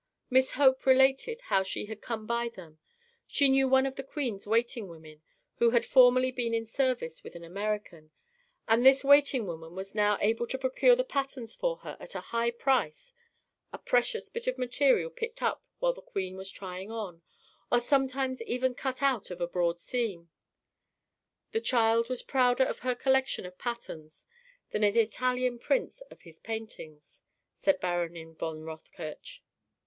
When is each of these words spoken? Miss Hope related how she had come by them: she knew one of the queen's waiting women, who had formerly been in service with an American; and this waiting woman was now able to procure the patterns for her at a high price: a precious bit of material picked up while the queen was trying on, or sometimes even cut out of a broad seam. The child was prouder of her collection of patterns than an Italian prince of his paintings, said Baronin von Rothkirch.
Miss 0.31 0.53
Hope 0.53 0.87
related 0.87 1.41
how 1.41 1.61
she 1.61 1.85
had 1.85 2.01
come 2.01 2.25
by 2.25 2.49
them: 2.49 2.79
she 3.27 3.47
knew 3.47 3.67
one 3.69 3.85
of 3.85 3.97
the 3.97 4.03
queen's 4.03 4.47
waiting 4.47 4.87
women, 4.87 5.21
who 5.57 5.69
had 5.69 5.85
formerly 5.85 6.31
been 6.31 6.55
in 6.55 6.65
service 6.65 7.23
with 7.23 7.35
an 7.35 7.43
American; 7.43 8.09
and 8.67 8.83
this 8.83 9.03
waiting 9.03 9.45
woman 9.45 9.75
was 9.75 9.93
now 9.93 10.17
able 10.19 10.47
to 10.47 10.57
procure 10.57 10.95
the 10.95 11.03
patterns 11.03 11.53
for 11.53 11.77
her 11.85 11.97
at 11.99 12.15
a 12.15 12.19
high 12.33 12.49
price: 12.49 13.13
a 13.71 13.77
precious 13.77 14.27
bit 14.27 14.47
of 14.47 14.57
material 14.57 15.11
picked 15.11 15.43
up 15.43 15.63
while 15.77 15.93
the 15.93 16.01
queen 16.01 16.35
was 16.35 16.49
trying 16.49 16.89
on, 16.89 17.21
or 17.71 17.79
sometimes 17.79 18.41
even 18.41 18.73
cut 18.73 19.03
out 19.03 19.29
of 19.29 19.39
a 19.39 19.47
broad 19.47 19.79
seam. 19.79 20.31
The 21.51 21.61
child 21.61 22.09
was 22.09 22.23
prouder 22.23 22.63
of 22.63 22.79
her 22.79 22.95
collection 22.95 23.45
of 23.45 23.59
patterns 23.59 24.25
than 24.71 24.83
an 24.83 24.97
Italian 24.97 25.59
prince 25.59 26.01
of 26.09 26.21
his 26.23 26.39
paintings, 26.39 27.21
said 27.53 27.79
Baronin 27.79 28.33
von 28.33 28.63
Rothkirch. 28.63 29.43